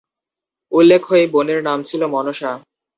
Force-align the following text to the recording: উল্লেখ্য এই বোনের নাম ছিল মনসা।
উল্লেখ্য 0.71 1.13
এই 1.15 1.27
বোনের 1.33 1.59
নাম 1.63 1.79
ছিল 1.83 2.01
মনসা। 2.07 2.51